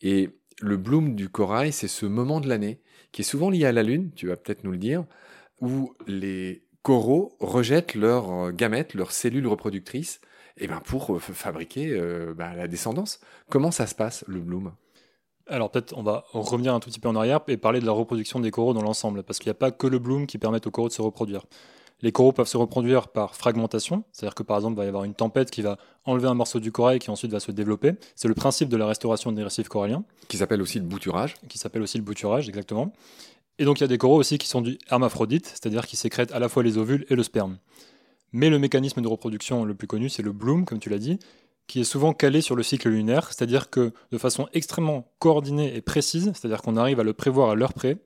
[0.00, 2.80] et le Bloom du corail, c'est ce moment de l'année
[3.12, 5.04] qui est souvent lié à la Lune, tu vas peut-être nous le dire,
[5.60, 10.20] où les coraux rejettent leurs euh, gamètes, leurs cellules reproductrices,
[10.58, 13.20] eh ben pour euh, fabriquer euh, bah, la descendance.
[13.48, 14.72] Comment ça se passe, le bloom?
[15.46, 17.92] Alors peut-être on va revenir un tout petit peu en arrière et parler de la
[17.92, 20.64] reproduction des coraux dans l'ensemble, parce qu'il n'y a pas que le bloom qui permet
[20.64, 21.44] aux coraux de se reproduire.
[22.02, 25.04] Les coraux peuvent se reproduire par fragmentation, c'est-à-dire que par exemple il va y avoir
[25.04, 27.92] une tempête qui va enlever un morceau du corail qui ensuite va se développer.
[28.14, 30.04] C'est le principe de la restauration des récifs coralliens.
[30.28, 31.34] Qui s'appelle aussi le bouturage.
[31.48, 32.92] Qui s'appelle aussi le bouturage, exactement.
[33.58, 36.32] Et donc il y a des coraux aussi qui sont du hermaphrodite, c'est-à-dire qui sécrètent
[36.32, 37.58] à la fois les ovules et le sperme.
[38.32, 41.18] Mais le mécanisme de reproduction le plus connu, c'est le bloom, comme tu l'as dit,
[41.66, 45.80] qui est souvent calé sur le cycle lunaire, c'est-à-dire que de façon extrêmement coordonnée et
[45.80, 47.98] précise, c'est-à-dire qu'on arrive à le prévoir à l'heure près,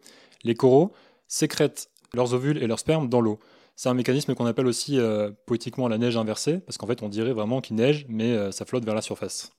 [0.43, 0.93] les coraux
[1.29, 3.39] sécrètent leurs ovules et leurs spermes dans l'eau.
[3.77, 7.09] C'est un mécanisme qu'on appelle aussi euh, poétiquement la neige inversée, parce qu'en fait on
[7.09, 9.53] dirait vraiment qu'il neige, mais euh, ça flotte vers la surface.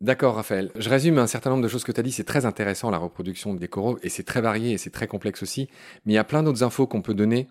[0.00, 0.70] D'accord, Raphaël.
[0.76, 2.12] Je résume un certain nombre de choses que tu as dit.
[2.12, 5.42] C'est très intéressant, la reproduction des coraux, et c'est très varié et c'est très complexe
[5.42, 5.68] aussi.
[6.04, 7.48] Mais il y a plein d'autres infos qu'on peut donner.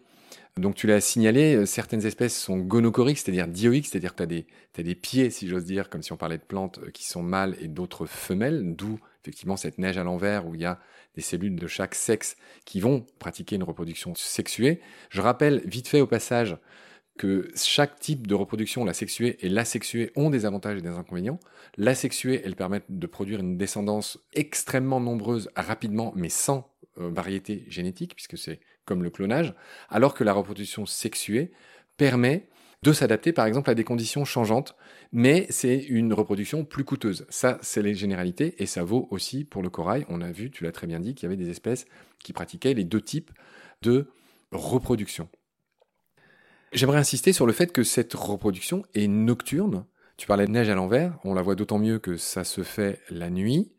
[0.58, 4.46] Donc, tu l'as signalé, euh, certaines espèces sont gonocoriques, c'est-à-dire dioïques, c'est-à-dire que tu
[4.80, 7.24] as, des pieds, si j'ose dire, comme si on parlait de plantes euh, qui sont
[7.24, 10.80] mâles et d'autres femelles, d'où effectivement cette neige à l'envers où il y a
[11.16, 12.36] des cellules de chaque sexe
[12.66, 14.82] qui vont pratiquer une reproduction sexuée.
[15.10, 16.58] Je rappelle vite fait au passage
[17.18, 21.40] que chaque type de reproduction, la sexuée et l'asexuée, ont des avantages et des inconvénients.
[21.78, 28.16] L'asexuée, elle permet de produire une descendance extrêmement nombreuse rapidement, mais sans euh, variété génétique,
[28.16, 29.54] puisque c'est comme le clonage,
[29.90, 31.52] alors que la reproduction sexuée
[31.98, 32.48] permet
[32.84, 34.76] de s'adapter par exemple à des conditions changeantes,
[35.12, 37.26] mais c'est une reproduction plus coûteuse.
[37.30, 40.06] Ça, c'est les généralités, et ça vaut aussi pour le corail.
[40.10, 41.86] On a vu, tu l'as très bien dit, qu'il y avait des espèces
[42.20, 43.32] qui pratiquaient les deux types
[43.84, 44.08] de
[44.52, 45.30] reproduction.
[46.74, 49.86] J'aimerais insister sur le fait que cette reproduction est nocturne.
[50.18, 53.00] Tu parlais de neige à l'envers, on la voit d'autant mieux que ça se fait
[53.10, 53.72] la nuit.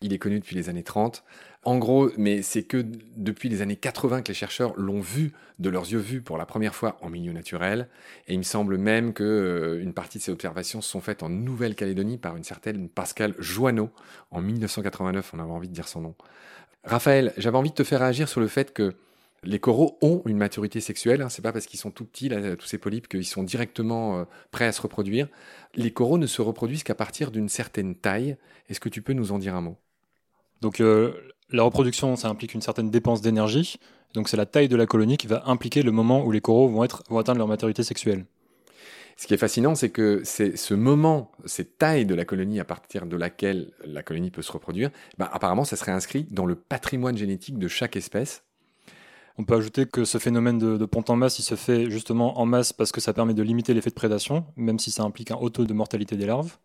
[0.00, 1.24] Il est connu depuis les années 30.
[1.64, 2.84] En gros, mais c'est que
[3.16, 6.46] depuis les années 80 que les chercheurs l'ont vu de leurs yeux vus pour la
[6.46, 7.88] première fois en milieu naturel.
[8.28, 11.28] Et il me semble même que euh, une partie de ces observations sont faites en
[11.28, 13.90] Nouvelle-Calédonie par une certaine Pascal Joanneau
[14.30, 15.32] en 1989.
[15.34, 16.14] On avait envie de dire son nom.
[16.84, 18.94] Raphaël, j'avais envie de te faire réagir sur le fait que
[19.44, 21.22] les coraux ont une maturité sexuelle.
[21.22, 21.28] Hein.
[21.28, 24.66] C'est pas parce qu'ils sont tout petits, tous ces polypes, qu'ils sont directement euh, prêts
[24.66, 25.28] à se reproduire.
[25.74, 28.36] Les coraux ne se reproduisent qu'à partir d'une certaine taille.
[28.68, 29.76] Est-ce que tu peux nous en dire un mot?
[30.60, 31.12] Donc, euh,
[31.50, 33.78] la reproduction, ça implique une certaine dépense d'énergie.
[34.14, 36.68] Donc, c'est la taille de la colonie qui va impliquer le moment où les coraux
[36.68, 38.26] vont, être, vont atteindre leur maturité sexuelle.
[39.16, 42.64] Ce qui est fascinant, c'est que c'est ce moment, cette taille de la colonie à
[42.64, 46.54] partir de laquelle la colonie peut se reproduire, bah, apparemment, ça serait inscrit dans le
[46.54, 48.44] patrimoine génétique de chaque espèce
[49.38, 52.46] on peut ajouter que ce phénomène de, ponte en masse, il se fait justement en
[52.46, 55.36] masse parce que ça permet de limiter l'effet de prédation, même si ça implique un
[55.36, 56.58] haut taux de mortalité des larves.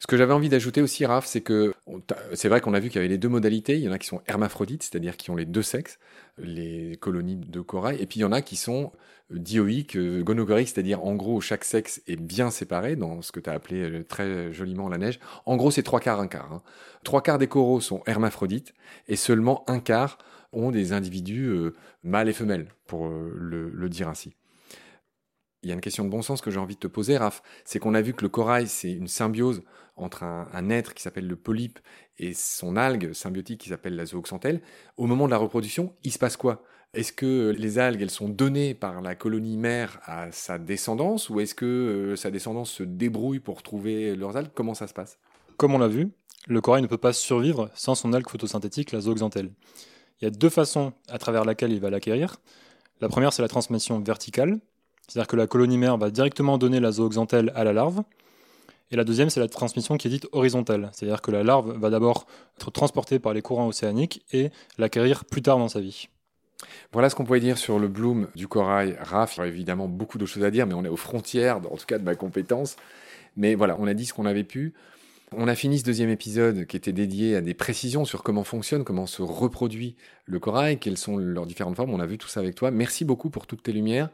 [0.00, 1.74] Ce que j'avais envie d'ajouter aussi, Raph, c'est que
[2.32, 3.76] c'est vrai qu'on a vu qu'il y avait les deux modalités.
[3.76, 5.98] Il y en a qui sont hermaphrodites, c'est-à-dire qui ont les deux sexes,
[6.38, 8.92] les colonies de corail, et puis il y en a qui sont
[9.30, 13.54] dioïques, gonogoriques, c'est-à-dire en gros chaque sexe est bien séparé dans ce que tu as
[13.54, 15.18] appelé euh, très joliment la neige.
[15.46, 16.52] En gros, c'est trois quarts, un quart.
[16.52, 16.62] Hein.
[17.04, 18.74] Trois quarts des coraux sont hermaphrodites
[19.08, 20.18] et seulement un quart
[20.52, 24.34] ont des individus euh, mâles et femelles, pour euh, le, dire ainsi.
[25.64, 27.42] Il y a une question de bon sens que j'ai envie de te poser, Raph.
[27.64, 29.62] C'est qu'on a vu que le corail, c'est une symbiose
[29.96, 31.78] entre un, être qui s'appelle le polype
[32.18, 34.60] et son algue symbiotique qui s'appelle la zooxanthelle.
[34.98, 36.62] Au moment de la reproduction, il se passe quoi?
[36.92, 41.40] Est-ce que les algues, elles sont données par la colonie mère à sa descendance ou
[41.40, 44.52] est-ce que euh, sa descendance se débrouille pour trouver leurs algues?
[44.54, 45.18] Comment ça se passe?
[45.56, 46.10] Comme on l'a vu,
[46.46, 49.50] le corail ne peut pas survivre sans son algue photosynthétique, la zooxanthelle.
[50.20, 52.36] Il y a deux façons à travers laquelle il va l'acquérir.
[53.00, 54.60] La première, c'est la transmission verticale,
[55.06, 58.02] c'est-à-dire que la colonie mère va directement donner la zooxanthelle à la larve.
[58.90, 61.90] Et la deuxième, c'est la transmission qui est dite horizontale, c'est-à-dire que la larve va
[61.90, 66.08] d'abord être transportée par les courants océaniques et l'acquérir plus tard dans sa vie.
[66.92, 69.34] Voilà ce qu'on pouvait dire sur le bloom du corail RAF.
[69.34, 71.76] Il y aurait évidemment beaucoup de choses à dire, mais on est aux frontières, en
[71.76, 72.76] tout cas de ma compétence.
[73.36, 74.74] Mais voilà, on a dit ce qu'on avait pu.
[75.36, 78.84] On a fini ce deuxième épisode qui était dédié à des précisions sur comment fonctionne,
[78.84, 81.92] comment se reproduit le corail, quelles sont leurs différentes formes.
[81.92, 82.70] On a vu tout ça avec toi.
[82.70, 84.10] Merci beaucoup pour toutes tes lumières.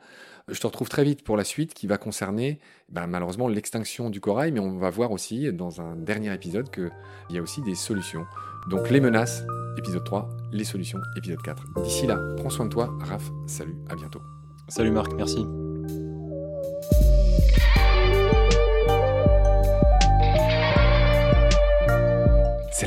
[0.50, 2.58] Je te retrouve très vite pour la suite qui va concerner
[2.88, 6.90] ben, malheureusement l'extinction du corail, mais on va voir aussi dans un dernier épisode qu'il
[7.30, 8.24] y a aussi des solutions.
[8.68, 9.44] Donc les menaces,
[9.78, 11.82] épisode 3, les solutions, épisode 4.
[11.84, 12.92] D'ici là, prends soin de toi.
[13.00, 14.22] Raph, salut, à bientôt.
[14.68, 15.46] Salut Marc, merci.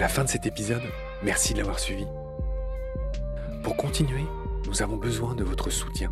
[0.04, 0.82] la fin de cet épisode,
[1.24, 2.06] merci de l'avoir suivi.
[3.64, 4.26] Pour continuer,
[4.66, 6.12] nous avons besoin de votre soutien.